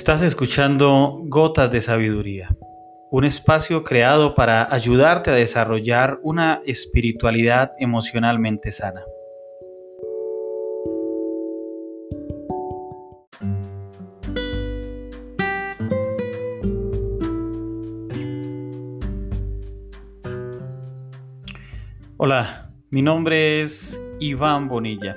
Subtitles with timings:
[0.00, 2.56] Estás escuchando Gotas de Sabiduría,
[3.10, 9.02] un espacio creado para ayudarte a desarrollar una espiritualidad emocionalmente sana.
[22.16, 25.14] Hola, mi nombre es Iván Bonilla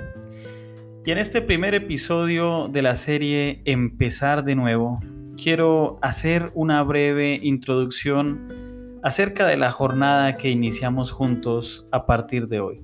[1.06, 5.00] y en este primer episodio de la serie Empezar de nuevo,
[5.36, 12.60] quiero hacer una breve introducción acerca de la jornada que iniciamos juntos a partir de
[12.60, 12.80] hoy.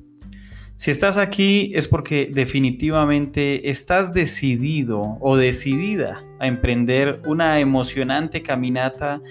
[0.76, 9.22] Si estás aquí es porque definitivamente estás decidido o decidida a emprender una emocionante caminata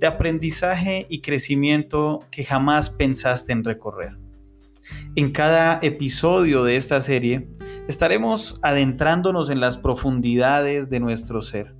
[0.00, 4.16] de aprendizaje y crecimiento que jamás pensaste en recorrer.
[5.16, 7.46] En cada episodio de esta serie
[7.88, 11.74] estaremos adentrándonos en las profundidades de nuestro ser.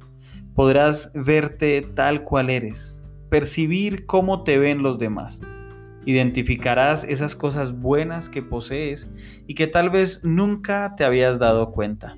[0.54, 5.40] Podrás verte tal cual eres, percibir cómo te ven los demás.
[6.06, 9.10] Identificarás esas cosas buenas que posees
[9.46, 12.16] y que tal vez nunca te habías dado cuenta.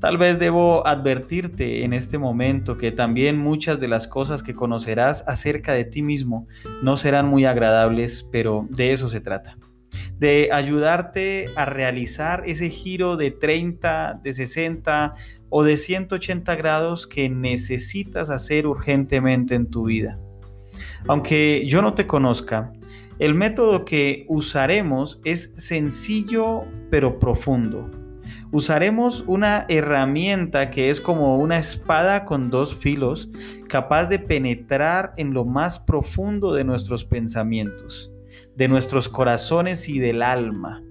[0.00, 5.22] Tal vez debo advertirte en este momento que también muchas de las cosas que conocerás
[5.28, 6.48] acerca de ti mismo
[6.82, 9.59] no serán muy agradables, pero de eso se trata
[10.18, 15.14] de ayudarte a realizar ese giro de 30, de 60
[15.48, 20.18] o de 180 grados que necesitas hacer urgentemente en tu vida.
[21.08, 22.72] Aunque yo no te conozca,
[23.18, 27.90] el método que usaremos es sencillo pero profundo.
[28.52, 33.30] Usaremos una herramienta que es como una espada con dos filos,
[33.68, 38.12] capaz de penetrar en lo más profundo de nuestros pensamientos
[38.56, 40.82] de nuestros corazones y del alma.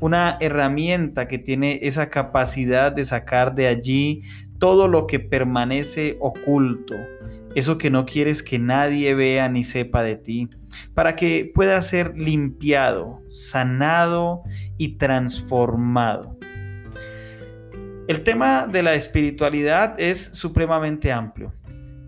[0.00, 4.22] Una herramienta que tiene esa capacidad de sacar de allí
[4.58, 6.94] todo lo que permanece oculto,
[7.54, 10.48] eso que no quieres que nadie vea ni sepa de ti,
[10.94, 14.42] para que pueda ser limpiado, sanado
[14.76, 16.36] y transformado.
[18.06, 21.52] El tema de la espiritualidad es supremamente amplio.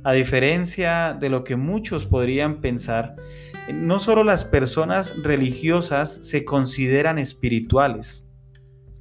[0.04, 3.14] A diferencia de lo que muchos podrían pensar,
[3.72, 8.28] no solo las personas religiosas se consideran espirituales.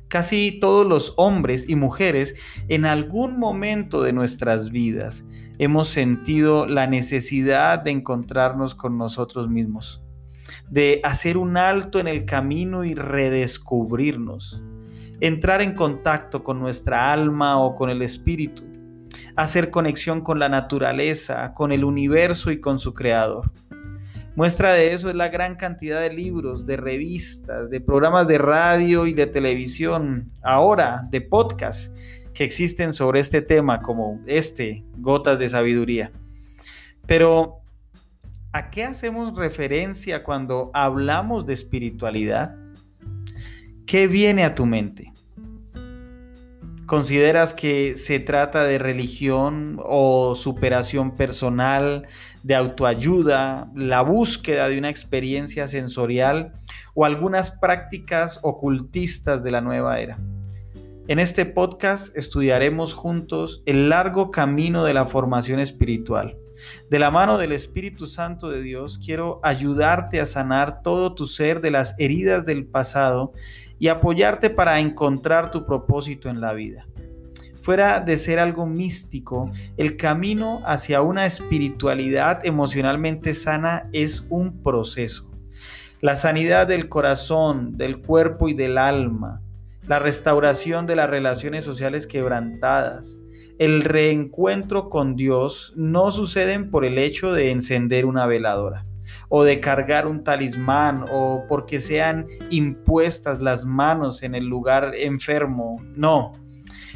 [0.08, 2.36] Casi todos los hombres y mujeres
[2.68, 5.24] en algún momento de nuestras vidas
[5.58, 10.02] hemos sentido la necesidad de encontrarnos con nosotros mismos,
[10.70, 14.62] de hacer un alto en el camino y redescubrirnos,
[15.20, 18.64] entrar en contacto con nuestra alma o con el espíritu,
[19.36, 23.52] hacer conexión con la naturaleza, con el universo y con su creador.
[24.36, 29.06] Muestra de eso es la gran cantidad de libros, de revistas, de programas de radio
[29.06, 31.94] y de televisión, ahora de podcasts
[32.34, 36.12] que existen sobre este tema, como este, Gotas de Sabiduría.
[37.06, 37.58] Pero,
[38.54, 42.56] ¿a qué hacemos referencia cuando hablamos de espiritualidad?
[43.86, 45.11] ¿Qué viene a tu mente?
[46.92, 52.06] ¿Consideras que se trata de religión o superación personal,
[52.44, 56.52] de autoayuda, la búsqueda de una experiencia sensorial
[56.94, 60.20] o algunas prácticas ocultistas de la nueva era?
[61.08, 66.41] En este podcast estudiaremos juntos el largo camino de la formación espiritual.
[66.90, 71.62] De la mano del Espíritu Santo de Dios, quiero ayudarte a sanar todo tu ser
[71.62, 73.34] de las heridas del pasado
[73.80, 76.86] y apoyarte para encontrar tu propósito en la vida.
[77.62, 85.30] Fuera de ser algo místico, el camino hacia una espiritualidad emocionalmente sana es un proceso.
[86.00, 89.42] La sanidad del corazón, del cuerpo y del alma,
[89.88, 93.18] la restauración de las relaciones sociales quebrantadas,
[93.62, 98.88] el reencuentro con Dios no suceden por el hecho de encender una veladora
[99.30, 105.80] o de cargar un talismán o porque sean impuestas las manos en el lugar enfermo.
[105.96, 106.32] No.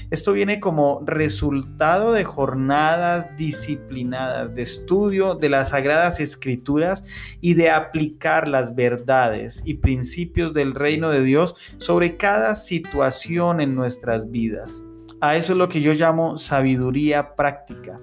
[0.10, 7.04] Esto viene como resultado de jornadas disciplinadas de estudio de las sagradas escrituras
[7.42, 13.76] y de aplicar las verdades y principios del reino de Dios sobre cada situación en
[13.76, 14.85] nuestras vidas.
[15.22, 18.00] A eso es lo que yo llamo sabiduría práctica.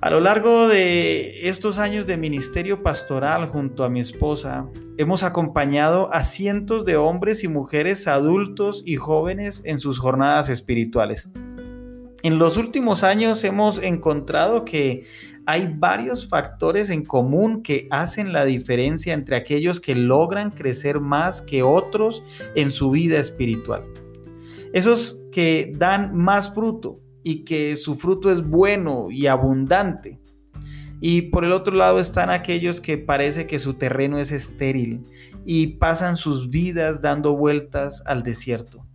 [0.00, 4.66] A lo largo de estos años de ministerio pastoral junto a mi esposa,
[4.98, 11.32] hemos acompañado a cientos de hombres y mujeres adultos y jóvenes en sus jornadas espirituales.
[12.24, 15.06] En los últimos años hemos encontrado que
[15.46, 21.42] hay varios factores en común que hacen la diferencia entre aquellos que logran crecer más
[21.42, 22.24] que otros
[22.56, 23.84] en su vida espiritual.
[24.72, 30.18] Esos que dan más fruto, y que su fruto es bueno y abundante.
[31.00, 35.04] Y por el otro lado están aquellos que parece que su terreno es estéril
[35.44, 38.86] y pasan sus vidas dando vueltas al desierto.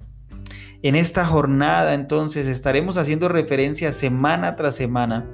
[0.83, 5.25] En esta jornada entonces estaremos haciendo referencia semana tras semana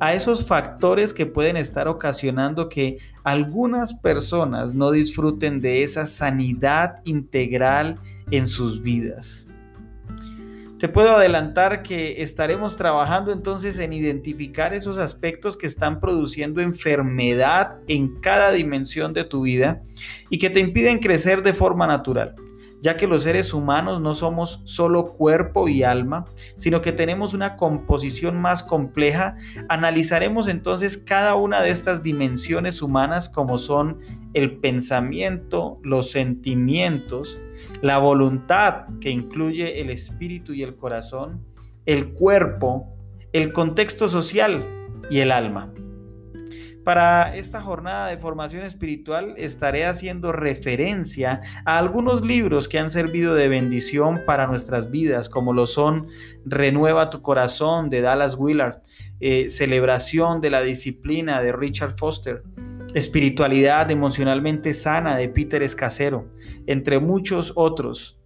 [0.00, 7.00] a esos factores que pueden estar ocasionando que algunas personas no disfruten de esa sanidad
[7.04, 7.98] integral
[8.30, 9.48] en sus vidas.
[10.84, 17.76] Te puedo adelantar que estaremos trabajando entonces en identificar esos aspectos que están produciendo enfermedad
[17.88, 19.80] en cada dimensión de tu vida
[20.28, 22.34] y que te impiden crecer de forma natural
[22.84, 26.26] ya que los seres humanos no somos solo cuerpo y alma,
[26.58, 29.38] sino que tenemos una composición más compleja,
[29.70, 34.00] analizaremos entonces cada una de estas dimensiones humanas como son
[34.34, 37.40] el pensamiento, los sentimientos,
[37.80, 41.42] la voluntad que incluye el espíritu y el corazón,
[41.86, 42.94] el cuerpo,
[43.32, 44.62] el contexto social
[45.08, 45.72] y el alma.
[46.84, 53.34] Para esta jornada de formación espiritual estaré haciendo referencia a algunos libros que han servido
[53.34, 56.08] de bendición para nuestras vidas, como lo son
[56.44, 58.82] Renueva tu corazón de Dallas Willard,
[59.20, 62.42] eh, Celebración de la Disciplina de Richard Foster,
[62.94, 66.28] Espiritualidad emocionalmente sana de Peter Escasero,
[66.66, 68.20] entre muchos otros.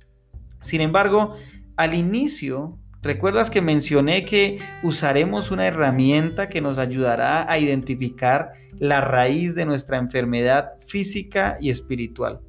[0.61, 1.37] Sin embargo,
[1.77, 2.77] al inicio
[3.09, 9.65] ¿Recuerdas que mencioné que usaremos una herramienta que nos ayudará a identificar la raíz de
[9.65, 12.41] nuestra enfermedad física y espiritual?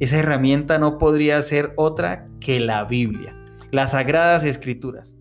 [0.00, 3.36] Esa herramienta no podría ser otra que la Biblia,
[3.70, 5.16] las sagradas escrituras.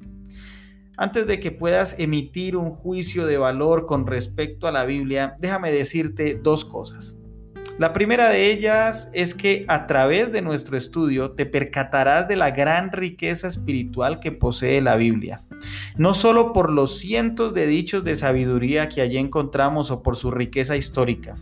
[0.98, 5.72] Antes de que puedas emitir un juicio de valor con respecto a la Biblia, déjame
[5.72, 7.21] decirte dos cosas.
[7.82, 12.52] La primera de ellas es que a través de nuestro estudio te percatarás de la
[12.52, 15.42] gran riqueza espiritual que posee la Biblia.
[15.96, 20.30] No solo por los cientos de dichos de sabiduría que allí encontramos o por su
[20.30, 21.34] riqueza histórica,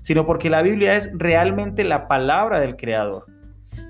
[0.00, 3.26] sino porque la Biblia es realmente la palabra del Creador.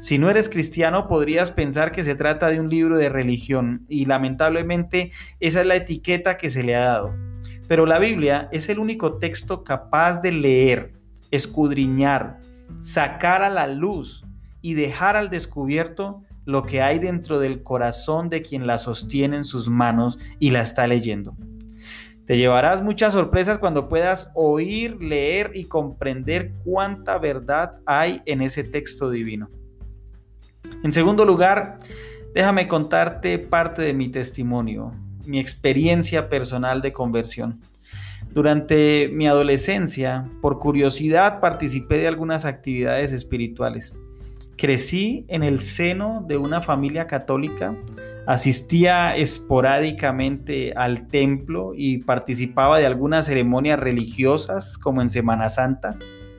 [0.00, 4.06] Si no eres cristiano podrías pensar que se trata de un libro de religión y
[4.06, 7.14] lamentablemente esa es la etiqueta que se le ha dado.
[7.68, 10.97] Pero la Biblia es el único texto capaz de leer,
[11.30, 12.38] escudriñar,
[12.80, 14.24] sacar a la luz
[14.62, 19.44] y dejar al descubierto lo que hay dentro del corazón de quien la sostiene en
[19.44, 21.36] sus manos y la está leyendo.
[22.26, 28.64] Te llevarás muchas sorpresas cuando puedas oír, leer y comprender cuánta verdad hay en ese
[28.64, 29.48] texto divino.
[30.84, 31.78] En segundo lugar,
[32.34, 34.92] déjame contarte parte de mi testimonio,
[35.26, 37.60] mi experiencia personal de conversión.
[38.38, 43.98] Durante mi adolescencia, por curiosidad, participé de algunas actividades espirituales.
[44.56, 47.74] Crecí en el seno de una familia católica,
[48.28, 55.98] asistía esporádicamente al templo y participaba de algunas ceremonias religiosas como en Semana Santa,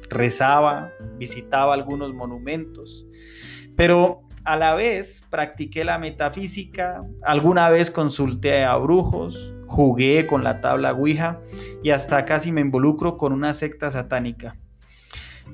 [0.10, 3.06] rezaba, visitaba algunos monumentos,
[3.76, 10.62] pero a la vez practiqué la metafísica, alguna vez consulté a brujos, jugué con la
[10.62, 11.40] tabla Ouija
[11.84, 14.56] y hasta casi me involucro con una secta satánica.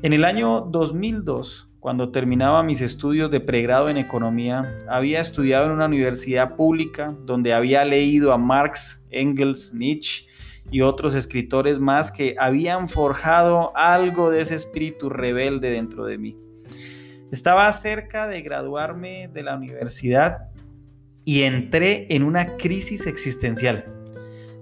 [0.01, 5.73] En el año 2002, cuando terminaba mis estudios de pregrado en economía, había estudiado en
[5.73, 10.27] una universidad pública donde había leído a Marx, Engels, Nietzsche
[10.71, 16.37] y otros escritores más que habían forjado algo de ese espíritu rebelde dentro de mí.
[17.31, 20.47] Estaba cerca de graduarme de la universidad
[21.25, 23.94] y entré en una crisis existencial.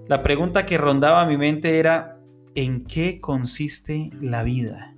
[0.06, 2.18] La pregunta que rondaba mi mente era,
[2.54, 4.94] ¿en qué consiste la vida?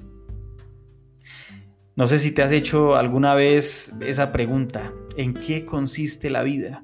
[1.95, 6.83] No sé si te has hecho alguna vez esa pregunta, ¿en qué consiste la vida?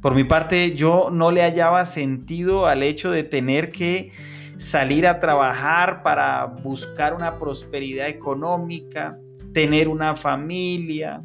[0.00, 4.12] Por mi parte, yo no le hallaba sentido al hecho de tener que
[4.56, 9.18] salir a trabajar para buscar una prosperidad económica,
[9.52, 11.22] tener una familia,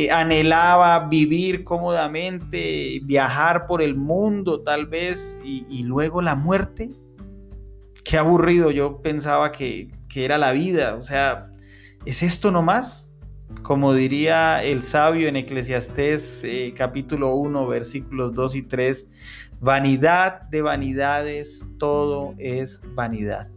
[0.00, 6.90] eh, anhelaba vivir cómodamente, viajar por el mundo tal vez y, luego la muerte.
[8.04, 11.50] Qué aburrido, yo pensaba que, era la vida, o sea,
[12.04, 13.12] ¿es esto nomás?
[13.62, 19.10] Como diría el sabio en Eclesiastés eh, capítulo 1 versículos 2 y 3,
[19.58, 23.48] vanidad de vanidades, todo es vanidad.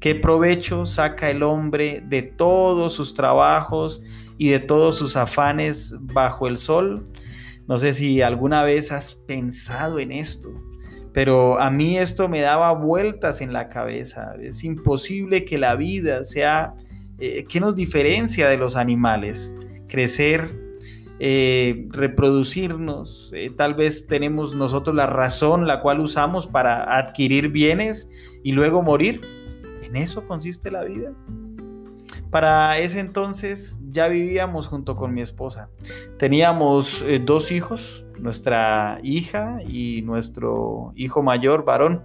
[0.00, 4.02] ¿Qué provecho saca el hombre de todos sus trabajos
[4.36, 7.06] y de todos sus afanes bajo el sol?
[7.66, 10.50] No sé si alguna vez has pensado en esto,
[11.14, 14.34] pero a mí esto me daba vueltas en la cabeza.
[14.42, 16.74] Es imposible que la vida sea,
[17.18, 19.56] eh, ¿qué nos diferencia de los animales?
[19.88, 20.50] Crecer,
[21.20, 28.10] eh, reproducirnos, eh, tal vez tenemos nosotros la razón la cual usamos para adquirir bienes
[28.42, 29.33] y luego morir.
[29.94, 31.12] ¿En eso consiste la vida?
[32.32, 35.68] Para ese entonces ya vivíamos junto con mi esposa.
[36.18, 42.02] Teníamos eh, dos hijos, nuestra hija y nuestro hijo mayor, varón.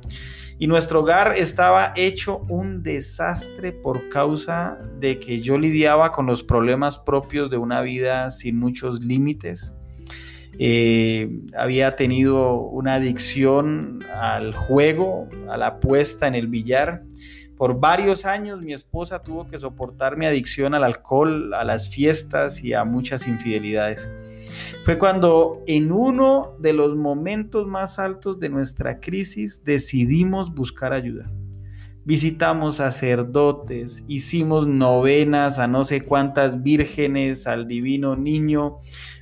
[0.59, 6.43] Y nuestro hogar estaba hecho un desastre por causa de que yo lidiaba con los
[6.43, 9.75] problemas propios de una vida sin muchos límites.
[10.59, 11.27] Eh,
[11.57, 17.03] había tenido una adicción al juego, a la apuesta en el billar.
[17.59, 22.63] Por varios años mi esposa tuvo que soportar mi adicción al alcohol, a las fiestas
[22.63, 24.09] y a muchas infidelidades.
[24.85, 31.29] Fue cuando en uno de los momentos más altos de nuestra crisis decidimos buscar ayuda.
[32.05, 38.77] Visitamos sacerdotes, hicimos novenas a no sé cuántas vírgenes, al divino niño.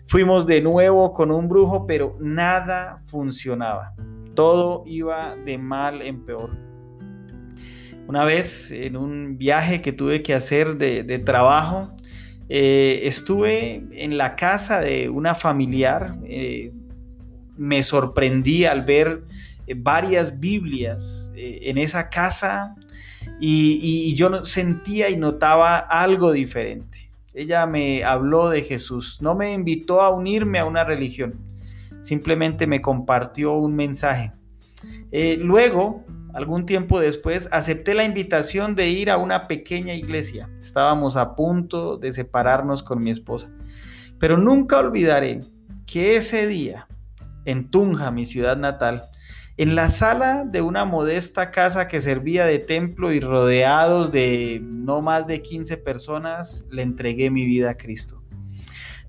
[0.06, 3.96] Fuimos de nuevo con un brujo, pero nada funcionaba.
[4.36, 6.67] Todo iba de mal en peor.
[8.08, 11.92] Una vez en un viaje que tuve que hacer de, trabajo,
[12.48, 16.72] eh, estuve en la casa de una familiar, eh,
[17.58, 19.24] me sorprendí al ver
[19.68, 22.76] eh, varias Biblias en esa casa
[23.42, 27.12] y, yo sentía y notaba algo diferente.
[27.34, 31.36] Ella me habló de Jesús, no me invitó a unirme a una religión,
[32.04, 34.32] simplemente me compartió un mensaje.
[35.40, 40.50] luego Algún tiempo después acepté la invitación de ir a una pequeña iglesia.
[40.60, 43.50] Estábamos a punto de separarnos con mi esposa.
[44.20, 45.42] Pero nunca olvidaré
[45.86, 46.88] que ese día,
[47.46, 49.04] en Tunja, mi ciudad natal,
[49.58, 55.02] en la sala de una modesta casa que servía de templo y rodeados de no
[55.02, 58.22] más de 15 personas, le entregué mi vida a Cristo.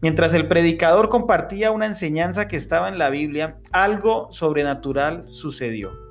[0.01, 6.08] Mientras el predicador compartía una enseñanza que estaba en la Biblia, algo sobrenatural sucedió.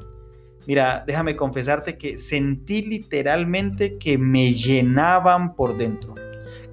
[0.68, 6.14] Mira, déjame confesarte que sentí literalmente que me llenaban por dentro,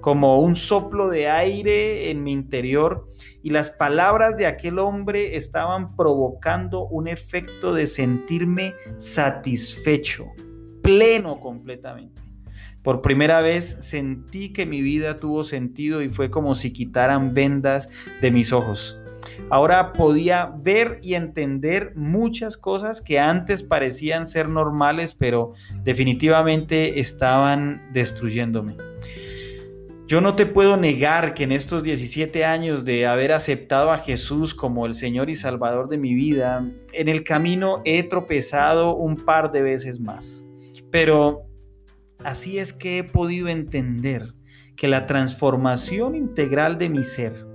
[0.01, 3.09] como un soplo de aire en mi interior
[3.41, 10.25] y las palabras de aquel hombre estaban provocando un efecto de sentirme satisfecho,
[10.81, 12.21] pleno completamente.
[12.83, 17.89] Por primera vez sentí que mi vida tuvo sentido y fue como si quitaran vendas
[18.21, 18.99] de mis ojos.
[19.49, 25.53] Ahora podía ver y entender muchas cosas que antes parecían ser normales, pero
[25.83, 28.75] definitivamente estaban destruyéndome.
[30.07, 34.53] Yo no te puedo negar que en estos 17 años de haber aceptado a Jesús
[34.53, 36.63] como el Señor y Salvador de mi vida,
[36.93, 40.47] en el camino he tropezado un par de veces más.
[40.91, 41.47] Pero
[42.23, 44.35] así es que he podido entender
[44.75, 47.47] que la transformación integral de mi ser,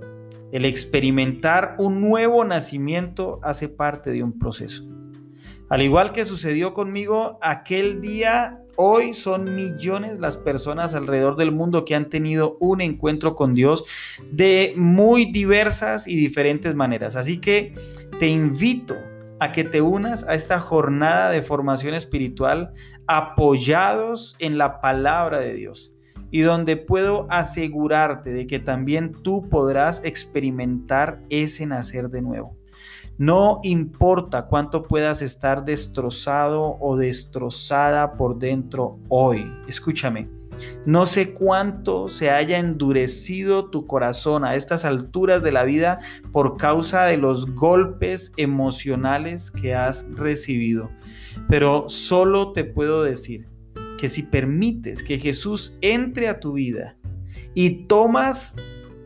[0.51, 4.83] el experimentar un nuevo nacimiento hace parte de un proceso.
[5.69, 11.85] Al igual que sucedió conmigo aquel día, hoy son millones las personas alrededor del mundo
[11.85, 13.85] que han tenido un encuentro con Dios
[14.31, 17.15] de muy diversas y diferentes maneras.
[17.15, 17.73] Así que
[18.19, 18.95] te invito
[19.39, 22.73] a que te unas a esta jornada de formación espiritual
[23.07, 25.93] apoyados en la palabra de Dios
[26.31, 32.57] y donde puedo asegurarte de que también tú podrás experimentar ese nacer de nuevo.
[33.17, 39.45] No importa cuánto puedas estar destrozado o destrozada por dentro hoy.
[39.67, 40.27] Escúchame,
[40.85, 45.99] no sé cuánto se haya endurecido tu corazón a estas alturas de la vida
[46.31, 50.89] por causa de los golpes emocionales que has recibido,
[51.47, 53.50] pero solo te puedo decir
[54.01, 56.95] que si permites que Jesús entre a tu vida
[57.53, 58.55] y tomas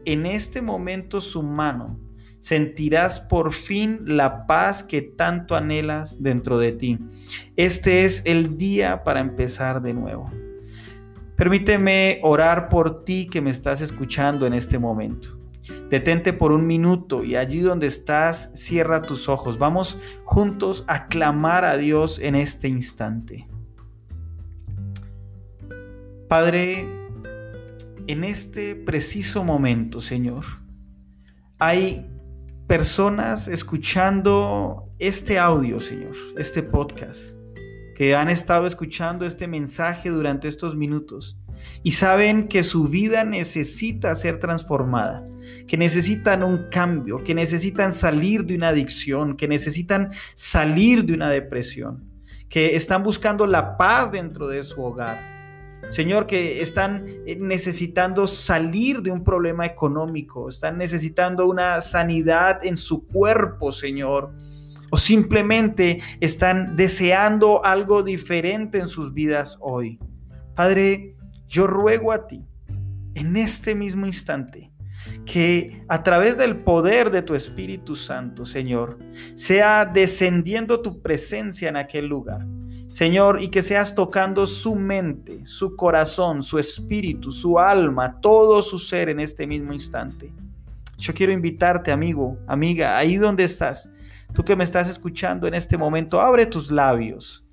[0.05, 1.99] en este momento su mano,
[2.39, 6.97] sentirás por fin la paz que tanto anhelas dentro de ti.
[7.57, 10.31] Este es el día para empezar de nuevo.
[11.35, 15.37] Permíteme orar por ti que me estás escuchando en este momento.
[15.89, 19.57] Detente por un minuto y allí donde estás, cierra tus ojos.
[19.57, 23.45] Vamos juntos a clamar a Dios en este instante.
[26.37, 26.85] Padre,
[28.07, 30.43] en este preciso momento, Señor,
[31.59, 32.05] hay
[32.67, 37.37] personas escuchando este audio, Señor, este podcast,
[37.95, 41.39] que han estado escuchando este mensaje durante estos minutos
[41.83, 45.23] y saben que su vida necesita ser transformada,
[45.69, 51.29] que necesitan un cambio, que necesitan salir de una adicción, que necesitan salir de una
[51.29, 52.03] depresión,
[52.49, 55.34] que están buscando la paz dentro de su hogar
[55.89, 62.77] Señor, que están eh, necesitando salir de un problema económico, están necesitando una sanidad en
[62.77, 64.31] su cuerpo, Señor,
[64.91, 69.99] o simplemente están deseando algo diferente en sus vidas hoy.
[70.55, 71.15] Padre,
[71.47, 72.43] yo ruego a ti,
[73.13, 74.71] en este mismo instante,
[75.25, 78.97] que a través del poder de tu Espíritu Santo, Señor,
[79.35, 82.45] sea descendiendo tu presencia en aquel lugar.
[82.95, 88.79] Señor, y que seas tocando su mente, su corazón, su espíritu, su alma, todo su
[88.79, 90.31] ser en este mismo instante.
[90.97, 93.89] Yo quiero invitarte, amigo, amiga, ahí donde estás,
[94.33, 97.45] tú que me estás escuchando en este momento, abre tus labios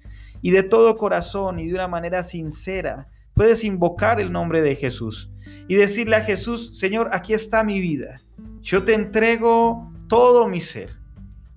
[0.43, 5.33] y de todo corazón y de una manera sincera puedes invocar el nombre de Jesús
[5.67, 8.21] y decirle a Jesús, Señor, aquí está mi vida.
[8.61, 10.91] Yo te entrego todo mi ser.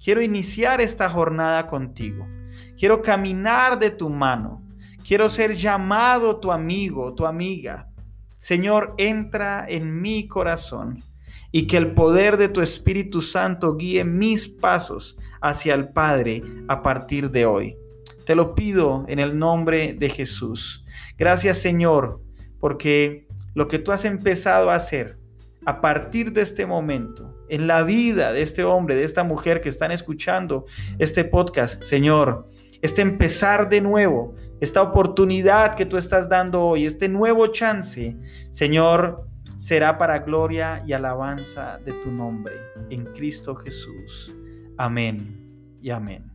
[0.04, 2.26] Quiero iniciar esta jornada contigo.
[2.78, 4.62] Quiero caminar de tu mano.
[5.08, 7.88] Quiero ser llamado tu amigo, tu amiga.
[8.40, 11.02] Señor, entra en mi corazón
[11.52, 16.82] y que el poder de tu Espíritu Santo guíe mis pasos hacia el Padre a
[16.82, 17.78] partir de hoy.
[18.26, 20.84] Te lo pido en el nombre de Jesús.
[21.18, 22.22] Gracias Señor,
[22.60, 25.18] porque lo que tú has empezado a hacer
[25.66, 29.70] a partir de este momento en la vida de este hombre, de esta mujer que
[29.70, 30.66] están escuchando
[31.00, 32.50] este podcast, Señor,
[32.86, 38.16] este empezar de nuevo, esta oportunidad que tú estás dando hoy, este nuevo chance,
[38.52, 39.28] Señor,
[39.58, 42.54] será para gloria y alabanza de tu nombre,
[42.92, 44.36] en Cristo Jesús.
[44.78, 46.32] Amén y amén.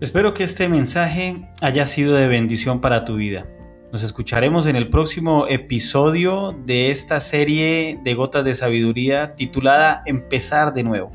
[0.00, 3.46] Espero que este mensaje haya sido de bendición para tu vida.
[3.90, 10.74] Nos escucharemos en el próximo episodio de esta serie de Gotas de Sabiduría titulada Empezar
[10.74, 11.10] de nuevo.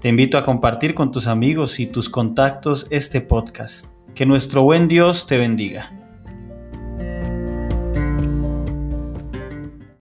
[0.00, 3.94] Te invito a compartir con tus amigos y tus contactos este podcast.
[4.16, 6.01] Que nuestro buen Dios te bendiga.